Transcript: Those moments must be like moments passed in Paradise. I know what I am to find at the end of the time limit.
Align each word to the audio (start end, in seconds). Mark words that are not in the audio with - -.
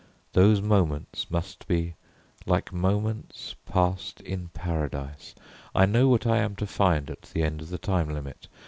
Those 0.33 0.63
moments 0.63 1.29
must 1.29 1.67
be 1.67 1.93
like 2.47 2.73
moments 2.73 3.53
passed 3.67 4.19
in 4.21 4.47
Paradise. 4.47 5.35
I 5.75 5.85
know 5.85 6.07
what 6.07 6.25
I 6.25 6.39
am 6.39 6.55
to 6.55 6.65
find 6.65 7.07
at 7.11 7.21
the 7.21 7.43
end 7.43 7.61
of 7.61 7.69
the 7.69 7.77
time 7.77 8.09
limit. 8.09 8.47